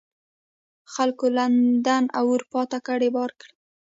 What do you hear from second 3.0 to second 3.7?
بار کړې.